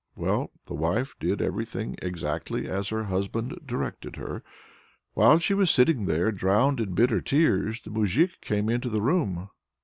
[0.15, 4.41] Well the wife did everything exactly as her husband directed her.
[5.13, 9.51] While she was sitting there drowned in bitter tears, the moujik came into the room.